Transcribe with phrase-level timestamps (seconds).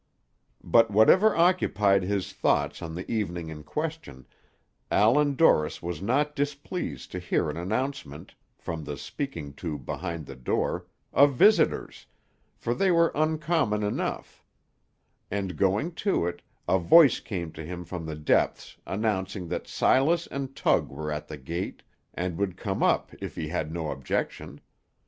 [0.63, 4.25] But whatever occupied his thoughts on the evening in question,
[4.89, 10.35] Allan Dorris was not displeased to hear an announcement, from the speaking tube behind the
[10.35, 12.07] door, of visitors,
[12.55, 14.43] for they were uncommon enough;
[15.29, 20.25] and going to it, a voice came to him from the depths announcing that Silas
[20.25, 21.83] and Tug were at the gate,
[22.15, 24.59] and would come up if he had no objection.